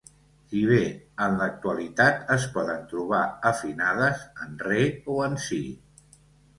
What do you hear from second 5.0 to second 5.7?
o en Si.